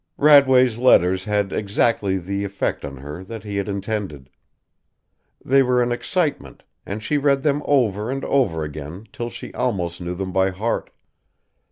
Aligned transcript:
Radway's 0.17 0.79
letters 0.79 1.25
had 1.25 1.53
exactly 1.53 2.17
the 2.17 2.43
effect 2.43 2.83
on 2.83 2.97
her 2.97 3.23
that 3.23 3.43
he 3.43 3.57
had 3.57 3.67
intended. 3.67 4.31
They 5.45 5.61
were 5.61 5.83
an 5.83 5.91
excitement, 5.91 6.63
and 6.87 7.03
she 7.03 7.19
read 7.19 7.43
them 7.43 7.61
over 7.65 8.09
and 8.09 8.25
over 8.25 8.63
again 8.63 9.05
till 9.13 9.29
she 9.29 9.53
almost 9.53 10.01
knew 10.01 10.15
them 10.15 10.31
by 10.33 10.49
heart. 10.49 10.89